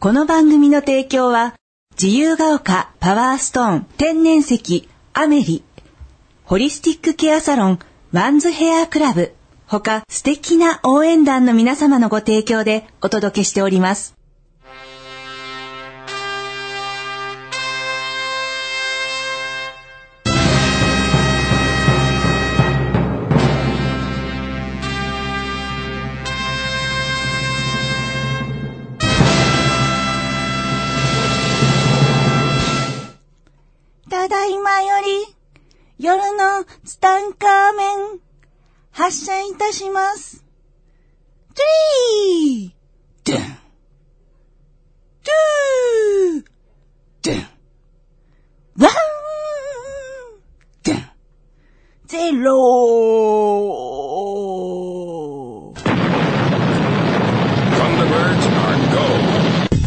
[0.00, 1.56] この番組の提供は、
[2.00, 5.64] 自由が丘パワーストーン天然石アメリ、
[6.44, 7.78] ホリスティックケアサロン
[8.12, 9.34] ワンズヘアクラブ、
[9.66, 14.17] 他素敵な応援団の皆様のご提供でお届けしております。
[39.08, 40.44] 発車いたします。
[41.54, 41.64] トゥ
[42.52, 42.72] リー。
[43.24, 43.40] ドゥン
[45.24, 46.44] トゥー
[47.22, 47.40] ドゥン
[48.84, 48.92] ワン。
[50.82, 51.00] ドゥン
[52.06, 52.52] ゼロ。
[55.74, 55.80] ー
[57.78, 59.00] Thunderbirds are go.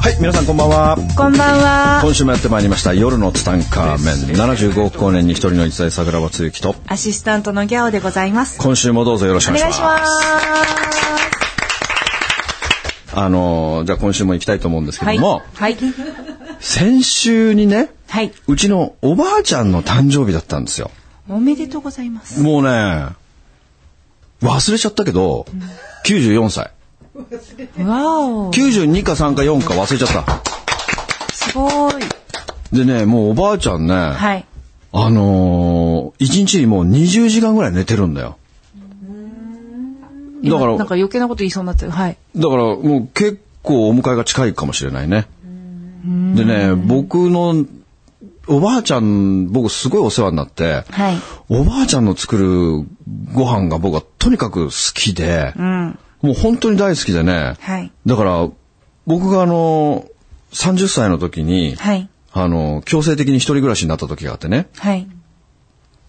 [0.02, 0.98] はい、皆さんこんばんは。
[1.18, 2.00] こんばんは。
[2.04, 2.94] 今週もやってまいりました。
[2.94, 4.38] 夜のツタンカーメン。
[4.38, 8.60] 75億光年に一人の一代桜庭つゆきと、アシスタントのギャオでございます。
[8.60, 10.04] 今週もどうぞよろしくおお願いします。
[10.04, 11.32] 願いしま
[13.12, 13.16] す。
[13.16, 15.16] あのー、じゃあ今週も行きたいと思うんですけはい。
[15.16, 15.78] ども、はい。
[16.60, 18.32] 先週にね、はい。
[18.46, 20.92] うちのおばあちゃんの誕生日だったんですよ。
[21.30, 22.40] おめでとうございます。
[22.44, 23.08] もうね、
[24.44, 25.48] 忘れちゃったけど、
[26.06, 26.70] 94歳。
[27.86, 28.54] わお。
[28.54, 30.42] 92か3か4か忘れちゃった。
[31.34, 31.94] すごい。
[32.72, 34.46] でね、もうおばあちゃんね、はい。
[34.94, 38.38] あのー、1日にもう20時間ぐらい寝てるんだよ。
[40.44, 41.92] だからなんか余計なこと言いそうになってる。
[41.92, 42.18] はい。
[42.36, 45.28] だからもう結構お迎えが近いかもしれないね。
[46.04, 47.66] でね、僕の
[48.48, 51.18] おばあちゃん、僕すごいお世話になって、はい。
[51.50, 52.88] おばあちゃんの作る
[53.34, 56.00] ご飯が僕はとにかく好きで、うん。
[56.22, 57.92] もう本当に大好きでね、はい。
[58.06, 58.50] だから
[59.08, 60.06] 僕があの、
[60.52, 62.10] 30歳の時に、はい。
[62.34, 65.08] あの、強制的に一人暮らしになった時があってね、はい。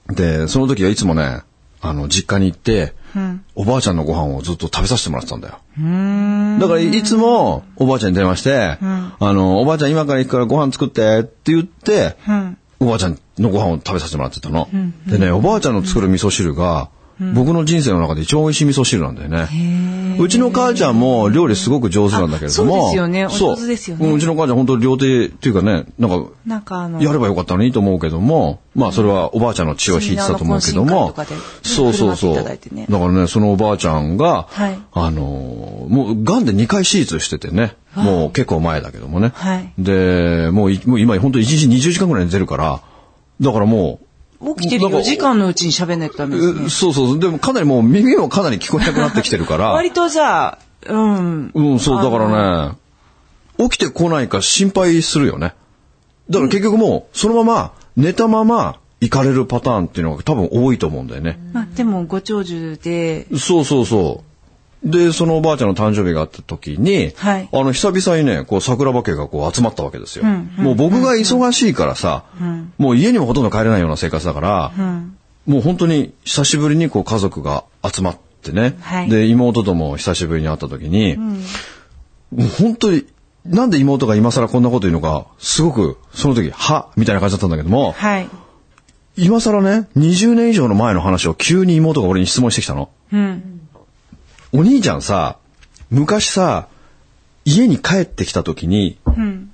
[0.08, 1.42] で、その時はいつもね、
[1.80, 3.44] あの、実家に行って、うん。
[3.54, 5.58] おばあちゃんのご飯をずっと食べさせてもらってたんだよ。
[5.78, 6.58] うーん。
[6.60, 12.58] だからいつもおばあちゃんに電話して、あの、おばあちゃん今から行くからご飯作ってって言って、うん。
[12.80, 14.68] おばあちゃんのご飯を食べさせてもらってたの。
[15.06, 16.88] でね、おばあちゃんの作る味噌汁が、
[17.34, 19.48] 僕の人生の中で一番美味しい味噌汁なんだよね。
[20.18, 22.74] うちの母ちゃんも料理すごく上手なんだけれども。
[22.74, 23.26] あそうですよね。
[23.26, 24.12] おそうですよね。
[24.12, 31.14] うちの母ちゃん本当料亭っていうかね、なんか、なんかあの、やればよかったのにと思うけども、まあそれはおばあちゃんの血を引いてたと思うけども。
[31.62, 32.34] そうそうそう。
[32.36, 34.78] だからね、そのおばあちゃんが、はい。
[34.92, 39.32] あのー、もう癌で2回手術しててね、もう結構前だけどもね。
[39.34, 39.72] はい。
[39.78, 42.80] で、もういもう今本当1日20時間ぐらい寝てるから、
[43.40, 44.06] だからもう、
[44.56, 46.68] 起きてる4時間のうちに喋んないとダメですねえ。
[46.68, 51.50] そうそう、でもかなりもう耳もかなり聞こえなくなってきてるから、 割とじゃあ、うん。
[51.54, 52.74] うん、そう、だからね、
[53.58, 55.54] 起きてこないか心配するよね。
[56.28, 61.38] だから結局もう、そのまま、寝たまま行かれるパターンっていうのが多分多いと思うんだよね。
[61.52, 64.31] まあでもご長寿で、そうそうそう。
[64.84, 70.24] で、そのおばあちゃんの誕生日があった時に、はいあの、久々にね、こう、桜庭家がこう集まったわけですよ。
[70.24, 72.24] もう僕が忙しいからさ、
[72.78, 74.72] もう家にもほとんど帰れないような生活だから、
[75.46, 83.06] もう本当に久しぶりにこう家族が集まってね、はいで、妹とも久しぶりに会った時に、もう本当に、
[83.44, 88.28] なんで妹が今更こんなこと言うのか、すごく、その時、は、みたいな感じだったんだけども、はい。
[89.16, 92.88] 今更ね、20年以上の前の話を急に妹が俺に質問してきたの。
[93.12, 93.60] うん。
[94.52, 95.38] お兄ちゃんさ、
[95.90, 96.68] 昔さ、
[97.44, 99.50] 家に帰ってきた時に、うん。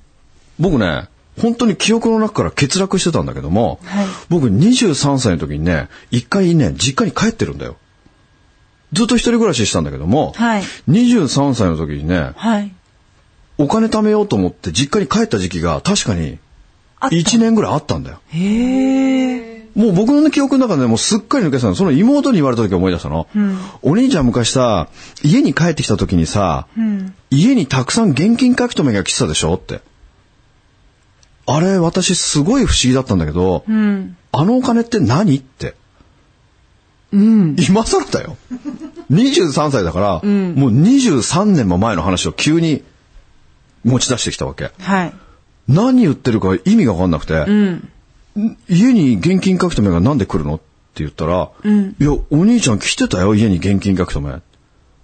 [0.58, 1.08] 僕ね、
[1.40, 7.76] 本当に記憶の中から欠落してたんだけども、はい僕23歳の時にね、一回ね、実家に帰ってるんだよ。
[8.92, 12.72] ずっと一人暮らししてたんだけども、はい23歳の時にね、はい。
[13.56, 16.38] お金貯めようと思って実家に帰った時期が確かに
[17.00, 18.20] あった1年ぐらいあったんだよ。
[18.28, 19.47] へえ。
[19.78, 21.76] もう僕の記憶の中でもうすっかり抜けてたの。
[21.76, 23.28] その妹に言われた時思い出したの。
[23.80, 24.88] お兄ちゃん昔さ、
[25.22, 27.14] 家に帰ってきた時にさ、うん。
[27.30, 29.80] 家にたくさん現金書き留めが来てたでしょって。
[31.46, 34.16] あれ、私すごい不思議だったんだけど、うん。
[34.32, 35.76] あのお金って何って。
[37.12, 37.56] うん。
[37.56, 38.36] 今更だよ。
[39.12, 42.82] 23歳だから、もう23年も前の話を急に
[43.84, 44.72] 持ち出してきたわけ。
[44.80, 45.12] はい。
[45.68, 47.88] 何言ってるか意味がわかんなくて、うん。
[48.68, 50.56] 家に現金書き留めがなんで来るの？
[50.56, 50.64] って
[51.04, 54.40] 言ったら、んいや、お兄ちゃん来てたよ、家に現金書き留め。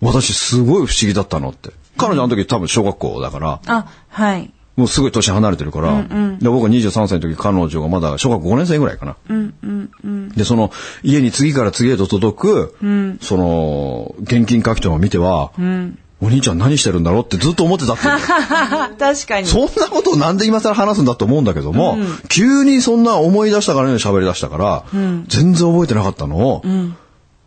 [0.01, 1.71] 私すごい不思議だったのって。
[1.97, 4.53] 彼女あの時多分小学校だから、あ、はい。
[4.77, 9.17] もうすごい年離れてるから、で僕は23歳の時彼女がまだ小学校5年生ぐらいかな。
[9.29, 10.29] うん、うん、うん。
[10.31, 10.73] で、その
[11.05, 12.77] 家に次から次へと届く、
[13.21, 15.99] その現金書き留めを見ては、うん。
[16.25, 18.03] お兄ちゃん何してるんだろうってずっと思ってたって。
[18.99, 19.47] 確かに。
[19.47, 21.99] そんなことをなんで今更話すんだと思うんだけども、
[22.29, 24.85] 急にそんな思い出したからね喋り出したから、
[25.29, 26.63] 全然覚えてなかったのを、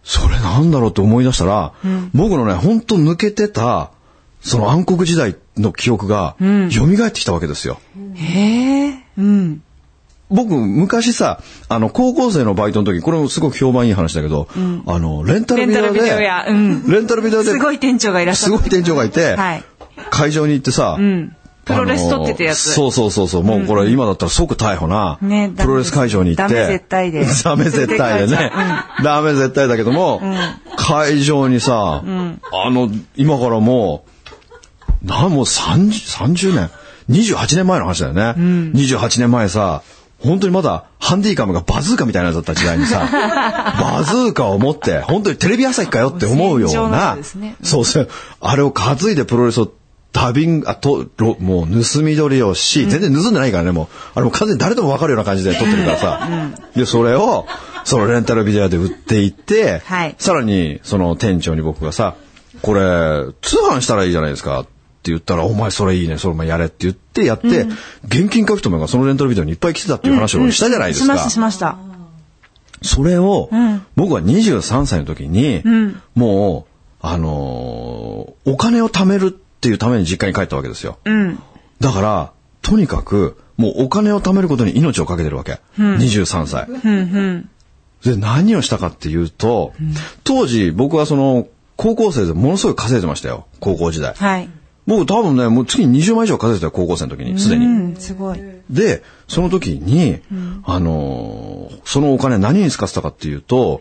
[0.04, 1.74] それなんだろうって思い出したら、
[2.14, 3.92] 僕のね、ほんと抜けてた、
[4.42, 7.80] その暗黒時代の記憶が、蘇ってきたわけですよ。
[8.14, 9.04] へえ。
[9.18, 9.62] うん。
[10.30, 11.40] 僕、昔さ、
[11.70, 14.48] あの、高校生のバイトの時、これもすごく評判いい話だけど、
[14.86, 18.58] あの、レンタルビデオで、レンタルビデオ屋うんレンタルビデオで、すごい店長がいらっしゃる。
[18.58, 19.64] すごい店長がいて、はい。
[20.10, 21.36] 会場に行ってさ、ん
[21.68, 23.44] プロレス撮ってたやつそうそうそうそう。
[23.44, 26.54] もうこれ今だったら即逮捕な、ねプロレス会場に行って。
[26.54, 28.52] ダメ絶対でダメ絶対でね。
[29.04, 30.22] ダメ絶対だけども、
[30.78, 34.06] 会場にさ、あの、今からも
[35.04, 35.90] う、な、もう30、
[36.26, 36.70] 30年
[37.10, 38.34] ?28 年前の話だよね。
[38.74, 39.84] 28年前さ、
[40.20, 43.08] 本当にまだハンディカムがバズーカみたいなやつだった時代にさ、
[43.80, 47.56] バズーカを持って、本当にテレビ朝日かよって思うような、つですね。
[47.64, 48.10] そうそう、
[48.42, 49.72] あれを担いでプロレスを
[50.14, 56.28] ダビング、あと、ろもう盗み撮りをし、全然盗んでないからね、もう、あれもう完全に誰でもわかるような感じで撮ってるからさ、
[56.76, 57.46] で、それを、
[57.84, 60.16] そのレンタルビデオで売っていって、はい。
[60.18, 62.16] さらに、その店長に僕がさ、
[62.64, 62.80] これ、
[63.42, 64.62] 通販したらいいじゃないですか。
[64.62, 64.77] って
[65.12, 67.68] 言ったら、お前それいいね、それお前やれって言ってやって、
[68.06, 71.06] 現金書き留めがそのレンタルビデオにいっぱい来てたっていう話をしたじゃないですか。
[71.06, 71.78] しました、しました。
[72.82, 73.50] それを、
[73.96, 75.64] 僕は23歳の時に、
[76.16, 80.98] もう、あのーお金を貯めるっていうために実家に帰ったわけですよ。
[81.06, 81.40] うん。
[81.80, 82.32] だから、
[82.62, 85.60] とにかく、もうお金を貯めることに命をかけてるわけ。
[85.78, 86.68] 23歳。
[88.04, 89.74] で、何をしたかっていうと、
[90.24, 93.46] 当時僕はその、高校生でものすごい稼いでましたよ。
[93.60, 94.14] 高校時代。
[94.16, 94.50] はい。
[94.88, 97.66] 僕多分ね、もう月に20万以上稼いでたよ、高校生の時に、すでに。
[97.66, 98.42] うん、すごい。
[98.70, 100.20] で、その時に、
[100.64, 103.80] あのーそのお金何に使ってたかっていうと、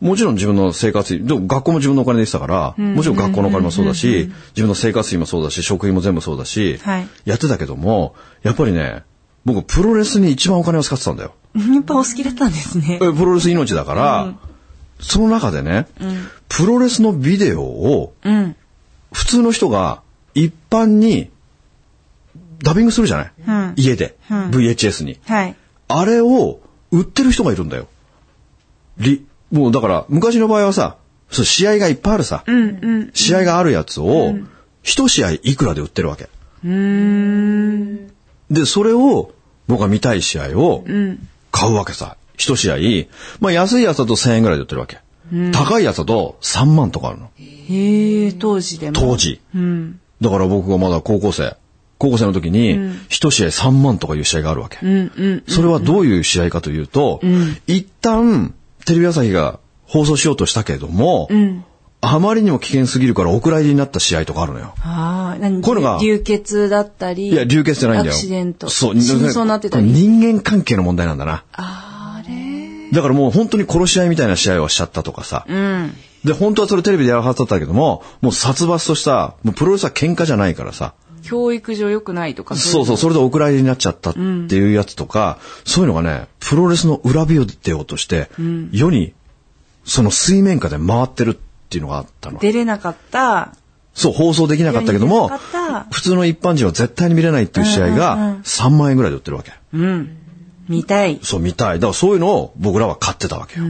[0.00, 9.02] もちろん自分の生活費、でも学校も自分のお金でしたから、もちろん学校のお金もそうだし、自分の生活費もそうだし、食費も全部そうだし、はいやってたけども、やっぱりね、
[9.44, 11.34] 僕プロレスに一番お金を使ってたんだよ。
[11.54, 12.98] やっぱお好きだったんですね。
[13.02, 14.34] えプロレス命だから、
[15.00, 15.86] その中でね、
[16.48, 18.56] プロレスのビデオを、うん。
[19.12, 20.02] 普通の人が
[20.44, 21.30] 一般に
[22.62, 25.18] ダビングするじゃない、うん家で、うん VHS に。
[25.26, 25.54] はい。
[25.88, 26.60] あれを
[26.90, 27.88] 売ってる人がいるんだよ。
[28.98, 30.96] り、もうだから、昔の場合はさ、
[31.30, 33.10] そう試合がいっぱいあるさ、うん、うん。
[33.14, 34.34] 試合があるやつを、
[34.82, 36.28] 一試合いくらで売ってるわけ。
[38.50, 39.32] で、それを、
[39.68, 40.84] 僕が見たい試合を、
[41.50, 42.16] 買うわけさ。
[42.36, 42.76] 一試合、
[43.40, 44.98] まあ安いやつだと1000円ぐらいで売ってるわけ。
[45.52, 47.30] 高いやつだと3万とかあるの。
[47.36, 49.00] へえ、当時でも。
[49.00, 49.16] 当。
[49.16, 49.40] 時。
[49.54, 49.99] うん。
[50.20, 51.56] だから僕がまだ高校生。
[51.98, 52.78] 高校生の時に、
[53.08, 54.78] 一試合3万とかいう試合があるわけ。
[55.48, 57.20] それはどういう試合かというと、
[57.66, 58.54] 一旦
[58.86, 61.64] テレビ朝日が放送しようとしたけれども、ん
[62.02, 64.74] あまりにも危険すぎるからお蔵入りになった試合とかあるのよ。
[64.80, 67.28] ああ、何こういうのが流血だったり。
[67.28, 68.12] いや、流血じゃないんだよ。
[68.12, 68.70] アクシデント。
[68.70, 69.86] そう、そうになってたり。
[69.86, 71.44] 人間関係の問題なんだな。
[71.52, 75.44] あれだからもう本当に殺し合いみたいな試合をしちゃったとかさ。
[75.46, 75.94] うん。
[76.24, 80.94] で、本当はそれテレビでやるはずだったけども、もう殺伐とした、もうプロレスは喧嘩じゃないからさ。
[81.22, 88.30] 教育上良くないとかそうそう、それでお蔵入りになっちゃったっていうやつとか、そういうのがね、プロレスの裏ビデオとして、
[88.72, 89.12] 世に、
[89.84, 91.34] その水面下で回ってるっ
[91.68, 92.38] ていうのがあったの。
[92.38, 93.54] 出れなかった。
[93.94, 95.28] そう、放送できなかったけども
[95.90, 99.52] 普通の一般人は絶対に見れないっていう試合が3万円ぐらいで売ってるわけ。
[99.74, 100.16] うん。
[100.68, 101.18] 見たい。
[101.22, 101.80] そう、見たい。
[101.80, 103.66] だからそういうのを僕らは買ってたわけよ。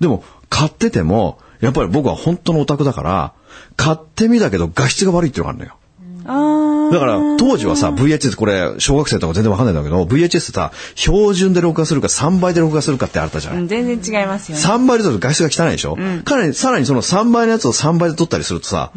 [0.00, 3.32] でも、買ってても、やっぱり僕は本当のオタクだから、
[3.76, 5.76] 買ってみたけど画質が悪いっていうのがあるのよ。
[6.26, 13.54] あだから、当時はさ、VHS、これ、小学生とか全然わかんないんだけど、VHS ってさ、標準で録画するか3倍で録画するかってあったじゃあ。
[13.54, 13.66] ない。
[13.66, 14.64] 全然違いますよね。
[14.64, 18.90] 3倍で撮ると画質が汚いでしょ、かなり、さらにその3倍のやつを3倍で撮ったりするとさ、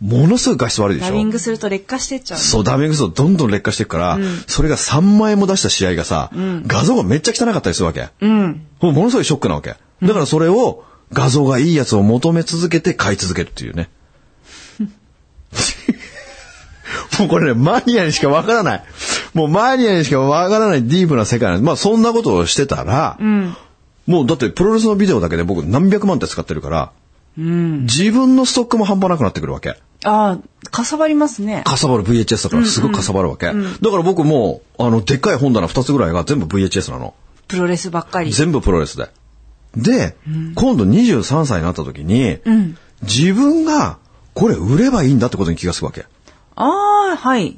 [0.00, 2.38] ものすごい画質悪いでしょダビングすると劣化してっちゃう。
[2.38, 6.30] そう、ダビングするとどんどん劣化していくから、それが3万円も出した試合がさ、
[6.66, 8.08] 画像がめっちゃ汚かったりするわけ。
[8.20, 8.66] うん。
[8.80, 9.76] もうものすごいショックなわけ。
[10.02, 13.88] だからそれを、画像がいいやつを求め続けて買い続けるっていうね。
[17.18, 18.84] もうこれね、マニアにしかわからない。
[19.34, 21.66] もうマニアにしかわからないディープな世界なんです。
[21.66, 23.18] まあそんなことをしてたら、
[24.06, 26.92] もうだってプロレスのビデオだけで僕何百万って使ってるから、
[27.36, 29.76] 自分のストックも半端なくなってくるわけ。
[30.04, 31.62] ああ、かさばりますね。
[31.64, 33.46] かさばる VHS だからすごくかさばるわけ。
[33.46, 37.14] だから僕もう、あの、でっかい本棚2つぐらいが全部 VHS なの。
[37.48, 38.32] プロレスばっかり。
[38.32, 39.08] 全部プロレスで。
[39.76, 40.16] で、
[40.54, 42.38] 今度23歳になった時に、
[43.02, 43.98] 自分が
[44.34, 46.06] これ売ればいいんだってことに気がつくわけ。
[46.56, 46.64] あ
[47.12, 47.56] あ、はい。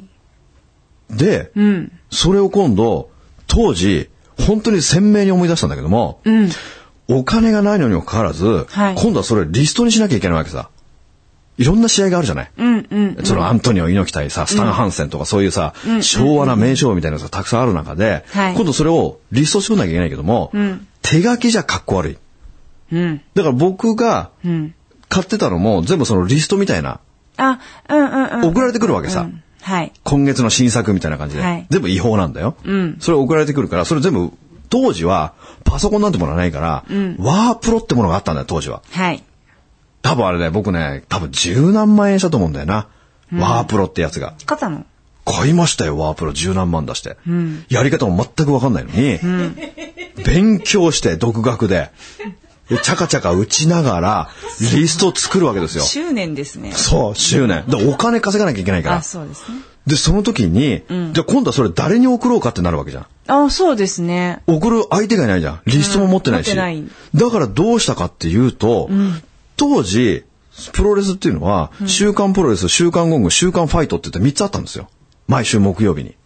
[1.11, 1.93] で、うん。
[2.11, 3.11] それを今度、
[3.47, 4.11] 当時、
[4.47, 6.51] 本当に鮮明に思い出したんだけども、うん。
[7.09, 10.69] お金がないのにもかかわらず、はい今度はそれリストにしなきゃいけないわけさ。
[11.57, 12.51] いろんな試合があるじゃない？
[12.57, 13.25] うんうん。
[13.25, 15.73] そのアントニオ猪木対さ、スタン・ハンセンとかそういうさ、
[16.03, 20.53] 昭和な名勝負みたいなのがたくさんある中で、はい今度それをリスト作んなきゃいけないけども、
[21.03, 22.19] 手書きじゃかっこ悪い。
[22.93, 23.21] うん。
[23.35, 24.75] だから僕がうん。
[25.09, 27.01] 買ってたのも全部そのリストみたいな、
[27.39, 28.49] あ、うんうんうん。
[28.51, 29.23] 送られてくるわけさ。
[29.23, 29.93] うんはい。
[30.05, 34.33] 今月の新作みたいな感じで、はい全部違法なんだよ、んそれ送られてくるから、それ全部、
[34.71, 36.85] 当時はパソコンなんてものはないから、
[37.19, 38.83] ワープロってものがあったんだよ、当時は。
[38.93, 39.23] はい。
[40.01, 42.87] 多分あれね、僕ね、多分十何万円したと思うんだよな。
[43.33, 44.35] ワープロってやつが。
[44.47, 44.87] 買ったの？
[45.27, 47.17] 買いましたよ、ワープロ十何万出して。
[47.69, 49.19] やり方も全くわかんないのに、
[50.25, 51.91] 勉強して独学で、
[52.69, 55.85] で、チャカチャカ打ちながら、リストを作るわけですよ。
[55.85, 56.73] 執念ですね。
[56.73, 57.65] そう、執念。
[57.67, 59.03] で、お金稼がなきゃいけないからあ、。
[59.03, 59.59] そうですね。
[59.87, 60.83] で、その時に、
[61.13, 63.07] じゃあ今度はそれ誰に送ろうかってなるわけじゃん。
[63.27, 64.43] あ、そうですね。
[64.47, 65.61] 送る相手がいないじゃん。
[65.67, 66.49] リストも持ってないし。
[66.49, 66.85] 持ってない
[67.15, 68.91] だからどうしたかっていうと、
[69.57, 70.25] 当時、
[70.73, 74.91] プロレスっていうのは、週刊プロレス、週刊ゴング、週刊ファイトって言って3つあったんですよ。
[75.27, 76.17] 毎週木曜日に。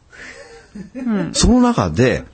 [1.34, 2.24] その中で、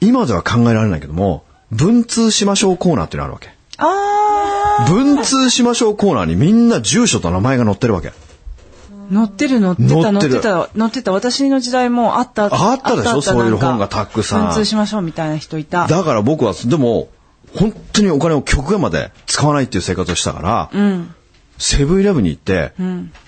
[0.00, 3.56] 今では考えられないけども、文通しましょうコーナーっていうのがあるわけ。
[3.78, 8.08] あ文通しましょうコーナーにみんな住所と名前が載ってるわけ。
[8.08, 8.12] ー、
[9.10, 11.12] 乗ってる乗ってた乗ってた乗ってた。
[11.12, 13.18] 私の時代もあったあったでしょ？
[13.18, 15.86] あそういう本がたくさん文通しましょうみたいな人いた。
[15.86, 17.08] だから僕は、でも、
[17.54, 21.14] 本当にお金を極限まで使わないっていう生活をしたから、うん。
[21.58, 22.74] セブンイレブンに行って、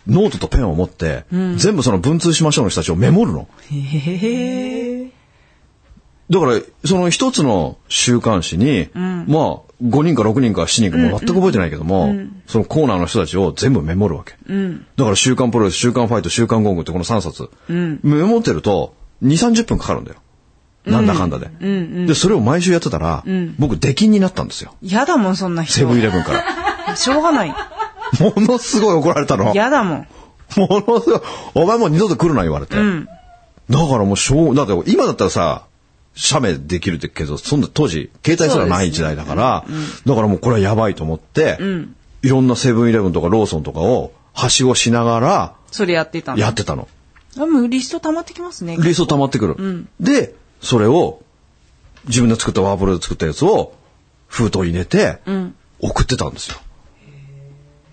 [0.06, 1.24] ノートとペンを持って、
[1.56, 3.48] 全部その文通しましょうの人たちをメモるの。
[3.70, 4.77] へえ。
[6.30, 12.14] だから、その一つの週刊誌に、まあ、5人か6人か7人かもう全く覚えてないけども、
[12.46, 14.34] そのコーナーの人たちを全部メモるわけ。
[14.96, 20.18] だから、週刊プロレス、週刊ファイト、週刊ゴングってこの3冊、メモってると、2、30分かかるんだよ。
[20.84, 21.50] なんだかんだで。
[22.06, 23.24] で、それを毎週やってたら、
[23.58, 24.74] 僕、出禁になったんですよ。
[24.82, 25.74] 嫌だもん、そんな人。
[25.74, 26.32] セブンイレブンか
[26.86, 26.96] ら。
[26.96, 27.48] しょうがない。
[27.48, 29.52] ものすごい怒られたの。
[29.52, 30.06] 嫌だもん。
[30.56, 31.20] ものすごい、
[31.54, 32.76] お前もう二度と来るな言われて。
[32.76, 32.80] だ
[33.86, 35.64] からもうしょう、だって今だったらさ、
[36.20, 39.64] 写メできるけど、そんな当時、携帯すらない時代だから、
[40.04, 41.58] だからもうこれはやばいと思って、
[42.22, 46.38] いろんなセブンイレブンとかローソンとかを、はしごしながら、それやってたの。
[46.38, 46.88] やってたの。
[47.36, 48.76] でもリスト溜まってきますね。
[48.80, 49.86] リスト溜まってくる。
[50.00, 51.22] で、それを、
[52.06, 53.74] 自分で作ったワープロで作ったやつを、
[54.26, 55.20] 封筒に入れて、
[55.78, 56.56] 送ってたんですよ。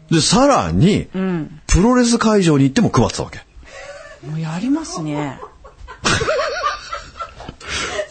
[0.10, 1.08] で、さらに、
[1.68, 3.40] プロレス会場に行っても配ってたわけ。
[4.28, 5.40] もうやりますね。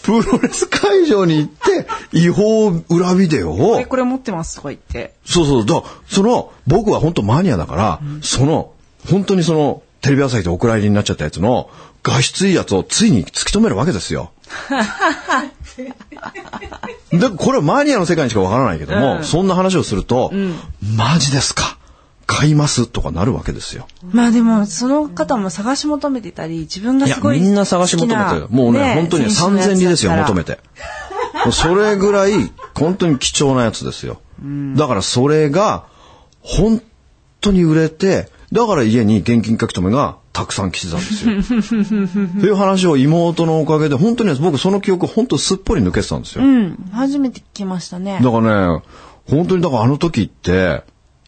[0.04, 5.14] プロレス会場に行って、違法裏ビデオをえ、、これ持ってますとか言って。
[5.24, 8.72] そうそう、だその、僕は本当マニアだから、その、
[9.10, 11.70] 本当にその、テレビ朝日でお蔵入りになっちゃったやつの、
[12.02, 14.30] 画質いいやつをついに突き止めるわけですよ。
[17.10, 20.30] で、これはマニアの世界にしかわからないけども、そんな話をすると、
[20.96, 21.78] マジですか？
[22.26, 23.86] 買いますとかなるわけですよ。
[24.10, 28.48] まあでも、その方も探し求めてたり、自分がすごいみんな探し求めてる。
[28.50, 30.58] もうね、本当に三千里ですよ、求めて。
[31.52, 32.32] それぐらい、
[32.74, 34.20] 本当に貴重なやつですよ。
[34.76, 35.84] だからそれが、
[36.40, 36.82] 本
[37.40, 41.32] 当に売れて、だから家に現金書き留めがたくさん来てたんですよ。
[42.38, 46.44] っていう話を妹のおかげで、本当に僕その記憶本当すっぽり抜けてたんですよ。
[46.44, 46.76] うん。
[46.92, 48.20] 初めて聞きましたね。
[48.22, 48.82] だからね、
[49.28, 50.82] 本当にだからあの時って、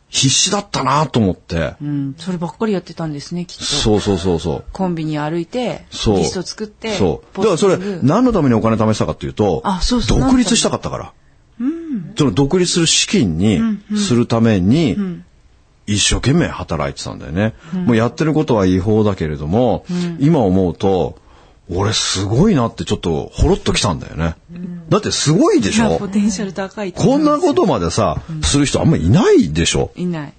[0.08, 1.74] 必死だったなと思って。
[1.82, 2.14] うん。
[2.16, 3.64] そればっかりやってたんですね、きっと。
[3.64, 4.64] そうそうそうそう。
[4.72, 6.18] コンビニ歩いて、そう。
[6.18, 6.94] リスト作って。
[6.96, 7.38] そう。
[7.38, 11.12] だからそれ何のためにお金貯めてたかっていうと、あそうそう独立したかったから。
[12.16, 13.60] その独立する資金に
[13.96, 14.96] するために、
[15.86, 17.54] 一生懸命働いてたんだよね。
[17.72, 19.84] もうやってることは違法だけれども、
[20.18, 21.18] 今思うと、
[21.68, 24.36] 俺すごいなってちょっとほろっときたんだよね。
[24.88, 25.98] だってすごいでしょ？
[25.98, 29.90] ポテンシャル高いとこんなことまでさ、する人あんまいないでしょ？
[29.96, 30.30] いない。
[30.30, 30.32] っ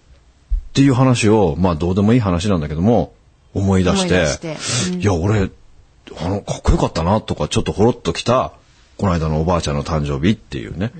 [0.74, 3.14] ていう話を、まあどうでもいい話なんだけども、
[3.54, 4.98] 思い出して、思い出して。
[5.00, 5.50] いや、俺、
[6.20, 8.54] あの、かっこよかったなとか、ちょっとほろっときた、
[8.98, 10.92] この間のおばあちゃんの誕生日っていうね。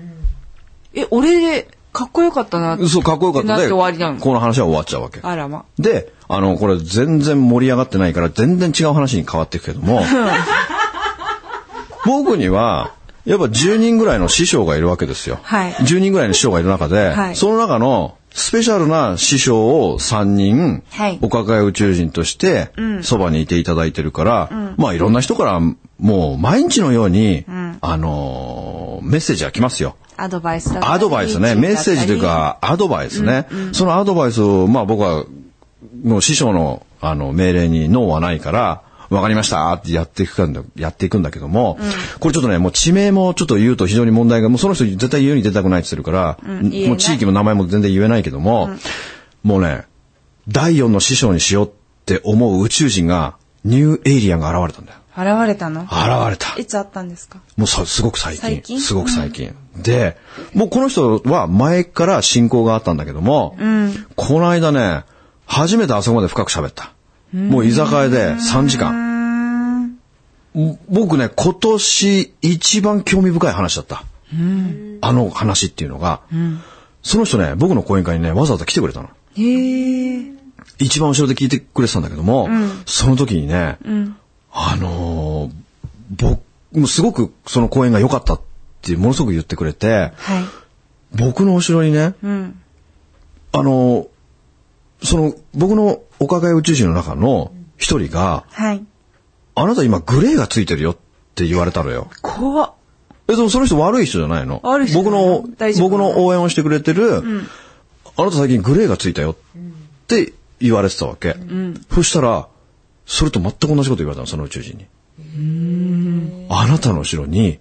[0.94, 3.56] え、俺で、かっこよかったなそう、かっこよかった。
[3.56, 4.20] で、終わりなの。
[4.20, 5.20] この話は終わっちゃうわけ。
[5.22, 5.64] あらま。
[5.78, 10.02] で、あの、これ全然盛り上がってないから、全然違う話に変わっていくけども、
[12.06, 12.92] 僕には、
[13.24, 15.38] やっぱ10人ぐらいの師匠がいるわけですよ。
[15.42, 15.72] はい。
[15.72, 17.36] 10人ぐらいの師匠がいる中で、はい。
[17.36, 21.18] その中のスペシャルな師匠を3人、はい。
[21.20, 22.70] お抱え宇宙人として、
[23.02, 25.60] そばにいていただいてるから、まあいろんな人から、
[25.98, 27.44] もう毎日のように、
[27.80, 29.96] あのーメッセージが来ますよ。
[30.16, 31.54] アドバイスだアドバイスね。
[31.54, 32.20] メッセージという。
[32.20, 33.46] か、アドバイスね。
[33.72, 35.24] そのアドバイスを、まあ僕は、
[36.02, 41.78] もう師匠の、あの、命令にノーはないから、わかりましたってやっていくんだ、やっていくんだけども、
[42.20, 48.70] これちょっとね、もう地名もちょっと言うと非常に問題が、もうその人絶対言うに出たくないって言ってるから、言えないもう地域も名前も全然言えないけども、
[49.42, 49.84] もうね、
[50.48, 51.70] 第4の師匠にしようっ
[52.04, 54.98] て思う宇宙人が、ニューエイリアンが現れたんだよ。
[55.18, 55.82] 現れたの？
[55.82, 55.90] 現
[56.30, 56.56] れた。
[56.56, 57.40] いつあったんですか？
[57.56, 58.40] もうさ、すごく最近。
[58.40, 58.80] 最近？
[58.80, 59.52] すごく最近。
[59.76, 60.16] で、
[60.54, 63.56] もうこの人は前から親交があったんだけども、
[64.14, 65.04] この間ね、
[65.44, 66.92] 初めてあそこまで深く喋った。
[67.32, 69.98] もう居酒屋で3時間。
[70.88, 74.04] 僕ね、今年一番興味深い話だった。
[75.00, 76.22] あの話っていうのが、
[77.02, 79.08] その人ね、僕の講演会にね、わざわざ来てくれたの。
[79.36, 80.32] へえ。
[80.78, 82.48] 一番後ろで聞いてくれてたんだけども、
[82.86, 83.78] その時にね、
[84.60, 85.52] あのー
[86.10, 86.40] 僕、
[86.72, 88.40] もうすごくその講演が良かったっ
[88.82, 90.44] てものすごく言ってくれて、はい。
[91.16, 92.60] 僕の後ろにね、うん。
[93.52, 94.08] あのー
[95.00, 98.84] その僕のおかげ宇宙人の中の一人が、はい。
[99.54, 100.96] あなた今グレーがついてるよっ
[101.36, 102.10] て言われたのよ。
[102.20, 102.72] 怖っ。
[103.28, 104.60] え、でもその人悪い人じゃないの？
[104.64, 105.44] 悪い人じ僕の
[105.78, 107.22] 僕の応援をしてくれてる、
[108.16, 109.36] あなた最近グレーがついたよっ
[110.08, 111.36] て言われてたわけ。
[111.94, 112.48] そしたら、
[113.08, 114.86] それと全く同じこと言われたの、その宇宙人に。
[116.50, 117.58] あなたの後ろに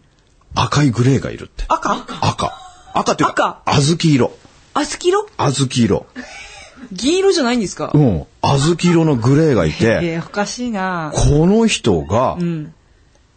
[0.54, 1.63] 赤いグレーがいるって。
[1.70, 2.06] 赤？
[2.22, 2.54] 赤。
[2.94, 3.82] 赤っていうか、赤？
[3.82, 4.32] 小豆色。
[4.74, 5.25] あずき色？
[5.38, 6.06] 小豆色。
[6.92, 7.92] 銀色じゃないんですか？
[7.94, 8.25] うん。
[8.42, 12.74] 小豆色のグレーがいて、 えー、おかしいなこの人が、ん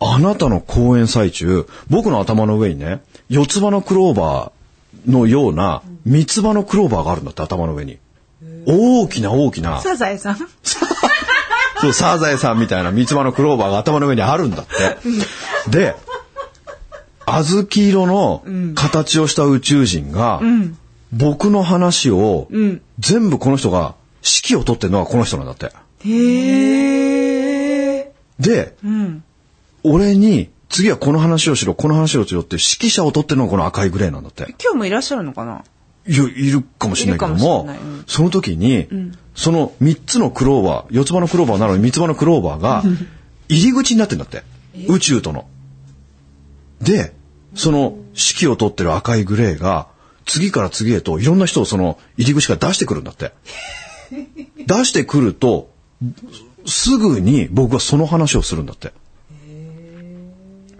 [0.01, 7.99] あなたの講演最中、僕の頭の上にね、四つ葉のクローバーのような、三つ葉のクローバーがあるんだって、頭の上に。
[8.67, 10.37] 大きな大きな、サザエさん？
[11.81, 15.71] そう、サザエさんみたいな三つ葉のクローバーが頭の上にあるんだって。
[15.71, 15.95] で、
[17.27, 18.43] 小豆色の
[18.75, 20.41] 形をした宇宙人が、
[21.13, 22.49] 僕の話を、
[22.99, 25.73] 全部この人が指揮を取ってるのはこの人なんだって。
[26.07, 28.13] へえ。
[28.39, 29.23] で、うん。
[29.83, 34.55] 俺に、次はこの話をしろ、この話をしろって指揮者を取ってるのがこの赤いグレーなんだって。
[34.63, 35.65] 今日もいらっしゃるのかな？
[36.07, 38.89] いや、いるかもしれないけどもうん、その時に、
[39.41, 42.85] その三つのクローバー、四つ葉のクローバーなのに三つ葉のクローバーが、
[43.49, 44.43] 入り口になってんだって。
[44.87, 45.47] 宇宙との。
[46.83, 47.15] で、
[47.55, 49.87] その指揮を取ってる赤いグレーが、
[50.27, 53.33] 次から次へといろんな人をその入り口から出してくるんだって。
[54.67, 55.71] 出してくると、
[56.67, 58.93] すぐに僕はその話をするんだって。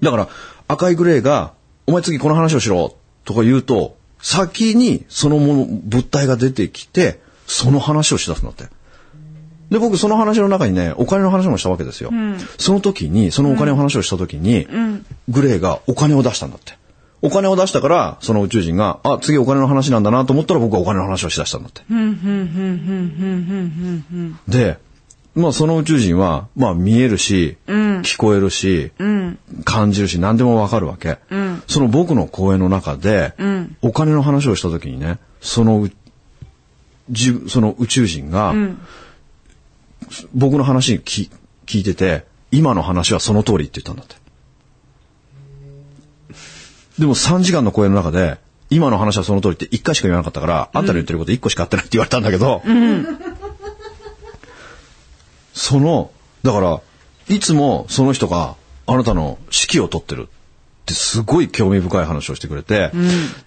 [0.03, 0.29] だから、
[0.69, 1.55] 赤いグレーが、
[1.87, 2.95] お前次この話をしろ、
[3.25, 7.21] とか言うと、先にそのもの、物体が出てきて、
[7.51, 8.65] その話をしだすんだって。
[9.71, 12.11] で、僕その話の中にね、お金の話もしたわけですよ。
[12.59, 14.67] その時に、そのお金の話をした時に、
[15.29, 16.75] グレーがお金を出したんだって。
[17.23, 21.83] お金を出したから、その宇宙人が、あ、次お金の話なんだなと思ったら僕はお金の話をしだしたんだって。
[24.49, 24.79] で、
[25.35, 28.91] まあその宇宙人は、まあ見えるし、聞こえるし、
[29.65, 31.19] 感じるし、何でもわかるわけ。
[31.69, 33.35] その僕の講演の中で、
[33.83, 35.91] お金の話をした時にね、そのう、
[37.11, 38.55] じその宇宙人が、
[40.35, 41.31] 僕の話き
[41.67, 44.17] 聞いてて、今の話はその通りって言ったんだって。
[46.99, 52.63] でも3時間の講演の中で、今の話はその通りって1回しか言わなかったから、あんたの言ってること1個しか合ってないって言われたんだけど、
[55.55, 56.11] その、
[56.43, 56.81] だから、
[57.29, 60.29] いつもその人があなたの指揮を取ってる
[60.91, 62.91] ってすごい興味深い話をしてくれて、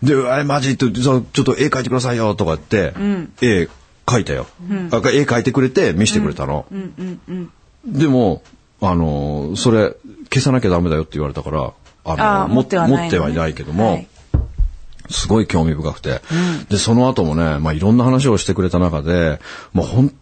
[0.02, 0.72] で、え、マジ？
[0.72, 2.94] って、ちょっと絵描いてくださいよとか言って、
[3.42, 3.70] 絵
[4.06, 4.48] 描いたよ、
[4.92, 6.66] あ絵描いてくれて見せてくれたの。
[7.86, 8.44] でも、
[8.82, 9.96] あの、それ
[10.30, 11.74] 消さなきゃダメだよって言われたから、
[12.06, 13.04] あの持ってはないのね。
[13.04, 14.08] 持ってはいないけども、はい。
[15.10, 16.22] すごい興味深くて。
[16.70, 19.40] で、その後もね、まあ、いろんな話をしてくれた中で、
[19.74, 20.14] もう本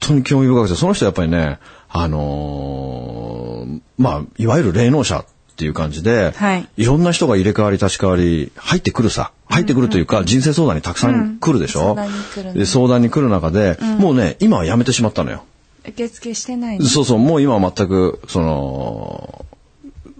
[0.00, 1.58] 当に興味深くて、その人はやっぱりね、
[1.88, 5.24] あのーまあ、いわゆる霊能者
[5.54, 9.30] っていう感じで、はいろんな人が入れ替わり立ち替わり、入ってくるさ。
[9.46, 15.44] 入ってくるというか、人生相談にたくさん来るでしょ、うん相談に来る相談に来る中で、もうね、今はやめてしまったのよ。
[15.86, 16.84] 受付してないの？
[16.84, 19.44] そうそう、もう今は全く、その、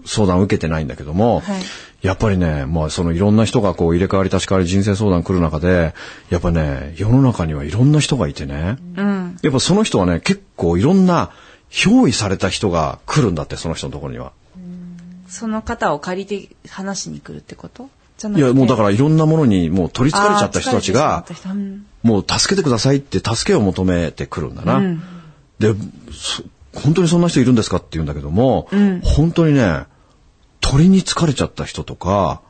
[0.05, 1.61] 相談を受けてないんだけども、はい
[2.01, 5.95] やっぱりね、まあそのいろんな人がこう入れ替わり立ち替わり人生相談来る中で、
[6.29, 9.39] やっぱね、世の中にはいろんな人がいてね、うん。
[9.41, 11.31] やっぱその人はね、結構いろんな
[11.71, 14.33] 憑依された人が来るんだって、その人のところには。
[15.27, 17.89] その方を借りて話しに来るってこと？
[18.17, 21.25] じゃないや、もうだからいろんんなものにもう取り憑かれちゃった人たちが
[22.03, 24.81] もう助けてくださいって助けを求めてくるんだな。
[25.59, 25.73] で、
[26.11, 28.69] そ本当にそんな人いるんですかって言うんだけども、
[29.03, 29.85] 本当にね、
[30.59, 32.41] 鳥に疲れちゃった人とか、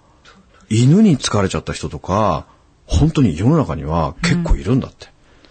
[0.70, 2.48] 犬に疲れちゃった人とか、
[2.88, 5.08] 本当に世の中には結構いるんだって。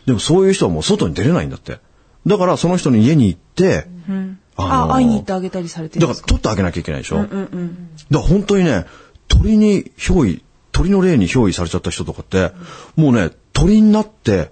[0.07, 1.79] でもそういう人はもう外に出れないんだって。
[2.27, 3.87] だからその人の家に行って、
[4.57, 6.29] あ、の会いに行ってあげたりされてるだからんですか？
[6.29, 7.19] 取ってあげなきゃいけないでしょ？
[7.19, 7.29] だか
[8.11, 8.87] ら本当にね、
[9.29, 12.53] 鳥に憑依、鳥の霊に憑依されちゃった人とかって、
[12.97, 14.51] もうね、鳥になって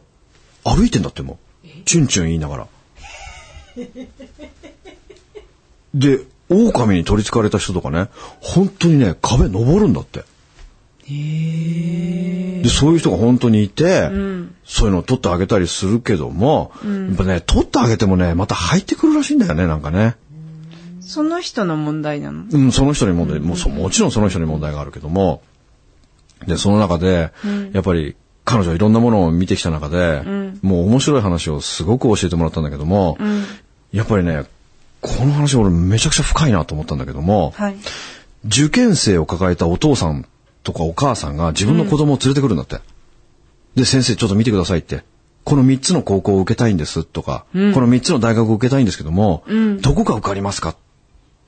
[0.65, 1.69] 歩いてんだってもう。
[1.85, 2.67] チュンチュン言いながら。
[5.95, 8.09] で、狼に取り憑かれた人とかね、
[8.41, 10.25] 本当にね、壁登るんだって。
[11.09, 14.11] で、そういう人が本当にいて、
[14.65, 20.17] そういうのを取ってあげたりするけども、やっぱね、取ってあげてもね、また入ってくるらしいんだよね、なんかね。
[21.01, 22.45] その人の問題なの？
[22.51, 25.43] うん、その人に問題、もうそもちろんその人に問題があるけども、
[26.47, 27.33] で、その中で、
[27.73, 30.23] やっぱり彼女はいろんなものを見てきた中で、
[30.63, 33.19] もう面白い話をすごく教えてもらったんだけども、
[33.93, 34.45] やっぱりね、
[35.01, 37.77] この話俺めちゃくちゃ深いなと思ったんだけども、はい。
[38.45, 40.27] 受験生を抱えたお父さん
[40.63, 42.81] とかお母さんが自分の子供を連れてくるんだって。
[43.75, 45.05] で、先生ちょっと見てくださいって。
[45.45, 49.45] この3つの高校を受けたいんですとか、この3つの大学を受けたいんですけども、
[49.81, 50.77] どこが受かりますか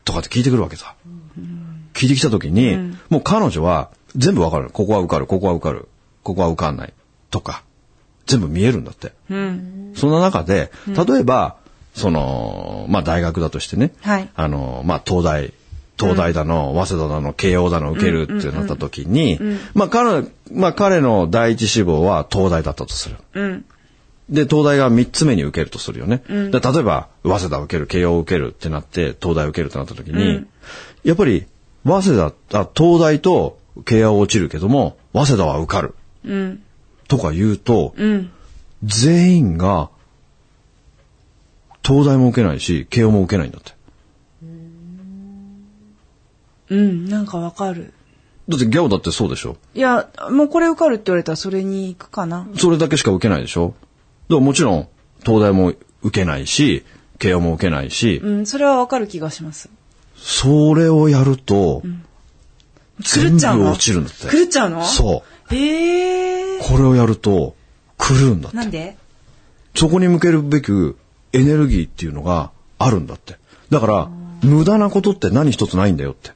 [0.04, 0.94] とかって聞いてくるわけさ。
[1.92, 2.76] 聞いてきた時に、
[3.08, 4.70] もう彼女は全部わかる。
[4.70, 5.88] ここは受かる、ここは受かる、
[6.22, 6.92] ここは受かんない
[7.30, 7.62] とか、
[8.26, 9.12] 全部見えるんだって。
[9.28, 11.56] そんな中で、例えば、
[11.94, 15.52] その、まあ大学だとしてね、はいあの、まあ東大、
[15.98, 19.38] 東大だの、早稲田だの、慶応だの受けるってなった時に、
[19.74, 23.16] まあ彼、まあ彼の第一志望は東大だったとする。
[23.34, 23.64] うん。
[24.28, 26.22] で、東大が3つ目に受けるとするよね。
[26.28, 30.46] で例えば、早稲田を受ける、慶応を受けるってなって、東大を受けるってなった時に、
[31.04, 31.46] やっぱり、
[31.84, 35.94] 早稲田、あ、東大と慶応は落ちるけども、早稲田は受かる。
[36.24, 36.62] うん。
[37.06, 38.30] とか言うと、うん。
[38.82, 39.90] 全員が、
[41.86, 43.72] 東大も受けないし、慶応も受けないんだって。
[46.70, 47.06] うん。
[47.06, 47.92] なんかわかる。
[48.48, 49.56] だってギャオだってそうでしょ？
[49.74, 52.46] いや、もうこれ受かるって言われたらそれに行くかな。
[52.58, 53.74] それだけしか受けないでしょ？
[54.28, 54.88] でももちろん、
[55.24, 55.72] 東大も
[56.02, 56.84] 受けないし、
[57.18, 58.46] 慶応も受けないし、うん。
[58.46, 59.70] それはわかる気がします。
[60.16, 61.82] それをやると、
[63.00, 63.64] 全狂っちゃうの？
[63.64, 64.28] 部落ちるんだって。
[64.28, 64.84] 狂っちゃうの？
[64.84, 65.54] そう。
[65.54, 66.60] へえ。
[66.60, 67.56] これをやると、
[67.98, 68.56] 狂うんだって。
[68.58, 68.96] なんで？
[69.74, 70.98] そこに向けるべく
[71.32, 73.36] エネルギーっていうのがあるんだって。
[73.70, 74.08] だから、
[74.42, 76.32] 無駄なことって何一つないんだよって。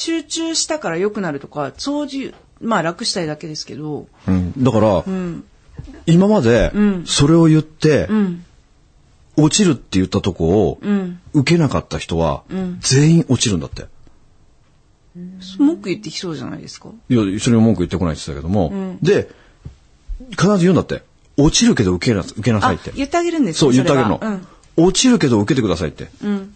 [0.00, 2.32] 集中したから良くなるとか、掃除、
[2.62, 4.06] まあ楽したいだけですけど。
[4.26, 5.44] うん、だから、うん。
[6.06, 6.72] 今まで、
[7.04, 8.44] それを言って、うん。
[9.36, 11.20] 落ちるって言ったとこを、うん。
[11.34, 12.44] 受けなかった人は、
[12.80, 13.88] 全員落ちるんだって。
[15.58, 16.88] 文句言ってきそうじゃないですか。
[17.10, 19.28] いや、一緒に文句言ってこないって言ってたけども、で、
[20.30, 21.02] 必ず言うんだって。
[21.36, 24.40] 落ちるけど受けな、受けなさいあって。、言ってあげるんですそう、言ってあげるの。
[24.78, 26.08] 落ちるけど受けてくださいって。
[26.24, 26.54] うん。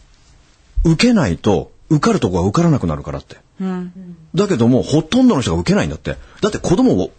[0.84, 3.36] 受けないと、受かるとこは受からなくなるからって。
[3.60, 3.68] うん。
[3.68, 4.16] うん。
[4.34, 6.16] だけども、ほとんどの人が受けないんだって。
[6.40, 7.10] だって子供を、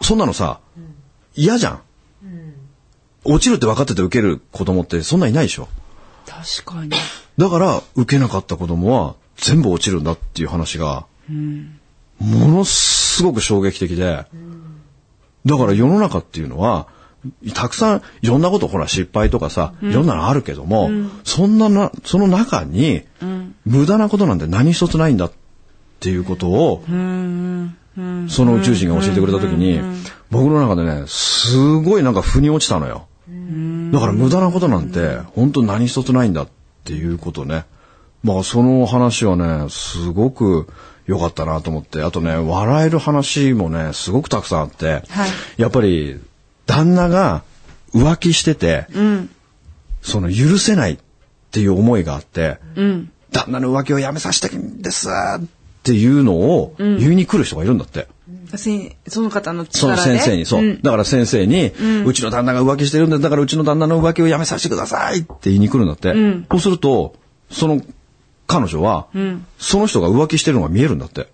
[0.00, 0.60] そんなのさ、
[1.34, 1.80] 嫌じゃん。
[3.24, 5.68] 落ちるって分かってて受ける子供ってそんないないでしょ。
[6.26, 6.90] 確かに。
[7.36, 11.06] だから、受けなかった子供は全部落ちるんだっていう話が、
[12.18, 14.26] ものすごく衝撃的で、
[15.46, 16.88] だから世の中っていうのは、
[17.54, 20.90] たくさんいろんなこと、ほら失敗とかさ、いろんなのあるけども、
[21.24, 23.02] そんなな、その中に、
[23.68, 25.32] 無駄なことなんて何一つないんだっ
[26.00, 26.90] ていうことを、そ
[28.44, 29.80] の宇宙人が教えてくれた時に、
[30.30, 33.06] 僕の中でね、すごいなんか腑に落ちたのよ。
[33.92, 36.48] だから無駄なことなんて、本当何一つないんだっ
[36.84, 37.64] ていうことね。
[38.22, 40.66] まあその話はね、すごく
[41.06, 46.20] 良かったなと思って、あとね、笑える話もね、すごくたくさんあって、はいやっぱり、
[46.66, 47.42] 旦那が
[47.94, 49.30] 浮気してて、うん。
[50.02, 50.98] その許せないっ
[51.50, 53.10] ていう思いがあって、うん。
[53.32, 55.10] 旦那の浮気をやめさせたいんですっ
[55.82, 58.08] ていうのを言いに来る人がいるんだって。
[58.56, 60.18] せその方のその力で。
[60.18, 60.62] 先生に、そう。
[60.62, 61.72] んだから先生に、
[62.04, 66.12] うちの旦那が浮気してるんで、だからうちの旦那の浮気をやめさせてくださいって言いに来るんだって。
[66.12, 67.14] んそうすると、
[67.50, 67.82] その
[68.46, 71.28] 彼女は、んその人が浮気してるのが見えるんだって。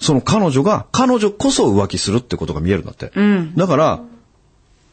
[0.00, 3.10] その彼女が、彼女こそ浮気するってことが見えるんだって。
[3.18, 4.00] んだから、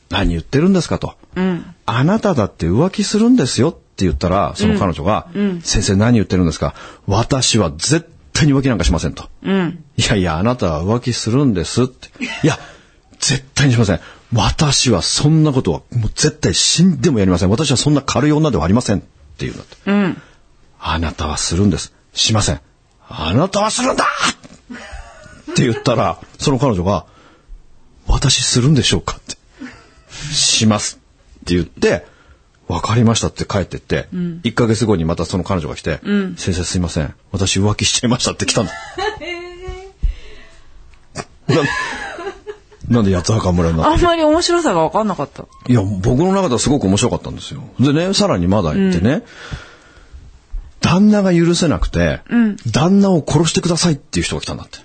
[0.10, 1.14] 何言ってるんですかと。
[1.36, 1.66] うん。
[1.86, 5.28] あなただって浮気するんですよって言ったら、その彼女が、
[5.64, 6.76] 先生何言ってるんですか？
[7.08, 9.30] 私は絶対に浮気なんかしませんと。
[9.44, 9.84] うん。
[9.96, 12.10] いやいや、あなたは浮気するんですって。
[12.44, 12.60] いや、
[13.20, 14.02] 絶対にしません。
[14.34, 17.50] 私はそんなことはもう絶対死んでもやりません。
[17.50, 18.98] 私はそんな軽い女ではありません。
[18.98, 19.06] って
[19.46, 19.78] 言うんだって。
[19.86, 20.22] うん。
[20.82, 21.94] あなたはするんです。
[22.14, 22.60] しません。
[23.08, 24.04] あなたはするんだ
[25.52, 27.06] って言ったら、その彼女が、
[28.08, 29.38] 私するんでしょうかって。
[30.34, 31.00] します。
[31.42, 32.06] って言って、
[32.68, 36.00] わかりましたって帰ってって、1ヶ月後にまたその彼女が来て、
[36.38, 37.14] 先生すいません。
[37.32, 38.74] 私浮気しちゃいましたって来たんだ。
[41.48, 41.62] な
[42.90, 45.46] なんで八つ墓村になったあんまり面白さが分かんなかった。
[45.68, 47.62] いや、僕の中ではすごく面白かったんですよ。
[47.80, 49.24] でね、さらにまだ言ってね、
[50.82, 52.22] 旦那が許せなくて、
[52.72, 54.80] 旦那を殺してくださいっていう人が来たんだって。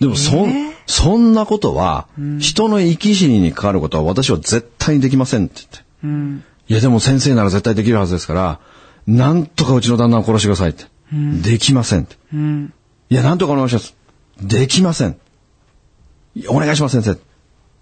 [0.00, 2.06] でもそん、そんなことは、
[2.38, 6.46] 人の生き死にに関わることは私は絶対にできませんって言って。
[6.68, 8.60] いやでも先生なら絶対できるはずですから、
[9.06, 10.84] なんとかうちの旦那を殺してくださいって。
[11.12, 12.16] できませんって。
[13.08, 13.94] いや、なんとかお願いします。
[14.42, 15.16] できません。
[16.48, 17.20] お願いします先生。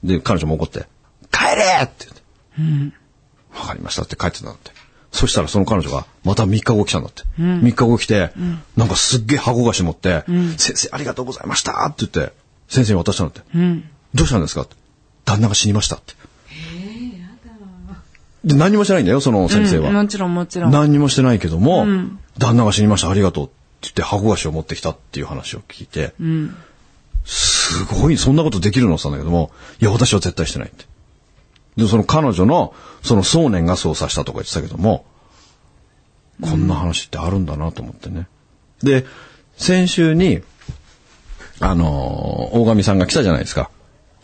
[0.06, 0.86] で、彼女も怒って、
[1.32, 3.58] 帰れって言って。
[3.58, 4.70] わかりましたって帰ってたんだって。
[5.12, 7.22] そしたらその彼女がまた3日後来たんだって。
[7.38, 8.32] 3日後来て、
[8.76, 10.24] なんかすっげえ箱菓子持って、
[10.58, 12.34] 先生ありがとうございましたって言って、
[12.68, 13.42] 先生に渡したんだって。
[14.12, 14.76] どうしたんですかって。
[15.24, 16.14] 旦那が死にましたって。
[18.44, 19.90] で、何もしてないんだよ、その先生は。
[19.90, 20.70] もちろんもちろん。
[20.70, 21.86] 何にもしてないけども、
[22.38, 26.12] 旦那が死にました、ありがとうって言って箱菓子を持ってきたっていう話を聞いて、
[27.24, 28.96] すごい、そんなことできるの？
[28.96, 30.84] って言ったんだけども、いや、私は絶対してないって。
[31.76, 35.06] で、その彼女の、その想念がそうさせたとか言ってたけども、
[36.42, 38.28] こんな話ってあるんだなと思ってね。
[38.82, 39.06] で、
[39.56, 40.42] 先週に、
[41.60, 43.70] あのー大神さんが来たじゃないですか。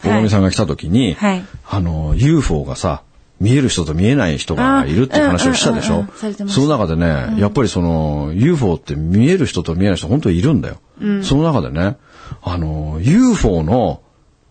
[0.04, 3.02] 大神さんが来た時に、はいあのー UFO がさ、
[3.40, 5.94] 見える人と見えない人がいるっていう話をしたでしょ？
[5.94, 10.76] あうんうんその中でね、やっぱりその UFO って見える人と見えない人本当にいるんだよ。
[11.24, 11.96] その中でね、
[12.42, 14.02] あのー UFO の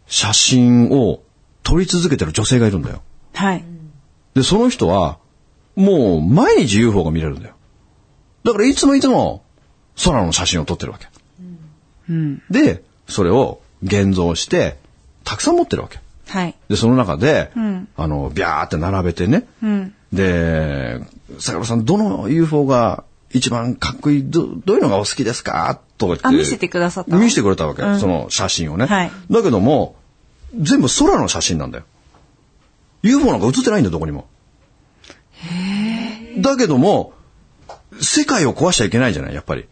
[0.08, 1.22] 写真を
[1.62, 3.02] 撮り続けてる女性がいるんだよ。
[3.36, 3.64] はい。
[4.34, 5.20] で、その人は、
[5.76, 7.54] もう毎日 UFO が見れるんだよ。
[8.44, 9.44] だからいつもいつも
[10.04, 11.08] 空の写真を撮ってるわけ。
[12.50, 14.78] で、それを現像して、
[15.24, 16.00] たくさん持ってるわけ。
[16.30, 16.56] はい。
[16.70, 17.52] で、その中で、
[17.98, 19.48] あの、ビャーって並べてね。
[20.14, 21.00] で、
[21.40, 25.80] 坂本さん、どの UFO が一番かっこいい、ど、どういうのがお好きですか？
[25.98, 26.28] とか言って。
[26.28, 27.20] あ見せてくださったの？
[27.20, 27.82] 見せてくれたわけ。
[28.00, 28.86] その写真をね。
[28.86, 29.96] はいだけども、
[30.60, 31.84] 全部空の写真なんだよ。
[33.04, 34.28] UFO なんか写ってないんだよ、どこにも。
[36.40, 37.14] だけども、
[38.02, 39.66] 世界を壊しちゃいけないじゃない、やっぱり。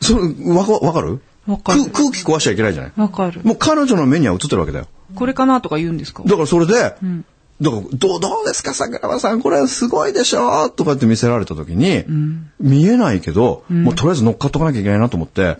[0.00, 0.22] それ、
[0.54, 1.20] わわかる？
[1.46, 2.92] 空空気壊しちゃいけないじゃない。
[2.96, 3.40] わかる。
[3.44, 4.86] もう彼女の目には映ってるわけだよ。
[5.14, 6.22] これかなとか言うんですか？
[6.24, 10.70] だからそれで、だから、どう、どうですか、桜庭さん、これすごいでしょ？
[10.70, 12.04] とかって見せられた時に、
[12.58, 15.58] 見えないけど、もうとりあえず乗っかっとかなきゃいけないなと思って、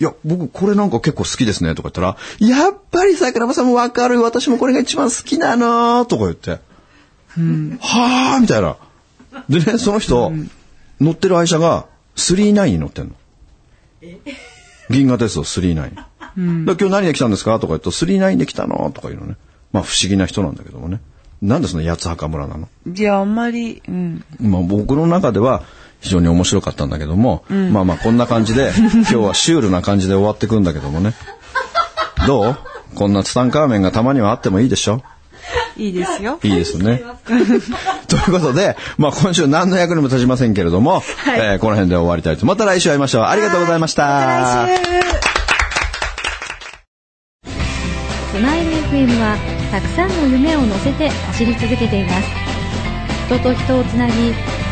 [0.00, 8.76] いや、僕これなんか結構好きですね、とか言ったら、やっぱり桜庭さんもわかる、私もこれが一番好きなのとか言って、はぁー、みたいな。
[9.48, 10.32] でね、その人、
[11.00, 13.14] 乗ってる愛車が39に乗ってんの。
[14.90, 15.90] 銀河鉄道39。
[16.66, 17.54] で今日何で来たんですか？
[17.58, 18.90] とか言うと、39で来たの？
[18.94, 19.36] とか言うのね。
[19.72, 21.00] まあ不思議な人なんだけどもね。
[21.42, 22.68] なんでその八つ墓村なの？
[22.94, 24.24] いや、あんまり、うん。
[24.40, 25.62] まあ僕の中では
[26.00, 31.14] 非常に面白かったんだけども、まあまあこんな感じで、 今日はシュールな感じで終わってくんだけどもね。
[32.26, 32.56] どう？
[32.94, 35.02] こんなツタンカーメンがたまにはあってもいいでしょ？
[35.76, 36.38] いいですよ。
[36.42, 37.02] いいですね。
[38.08, 41.02] ということで、まあ今週何の役にも立ちませんけれども、
[41.36, 42.46] えーこの辺で終わりたいと。
[42.46, 43.24] また来週会いましょう。
[43.24, 44.66] ありがとうございました。
[48.36, 49.36] スマイル FM は
[49.72, 52.28] たくさんの夢を乗せて走り続けています
[53.26, 54.12] 人と人をつなぎ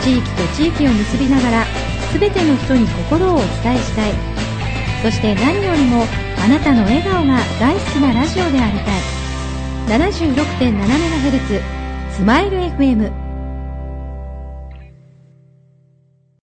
[0.03, 1.65] 地域と地域を結びながら
[2.13, 4.13] 全ての人に心をお伝えしたい
[5.03, 6.05] そして何よりも
[6.45, 9.24] あなたの笑顔が大好きなラジオでありたい
[9.87, 11.61] 76.7MHz
[12.11, 13.24] スマイル FM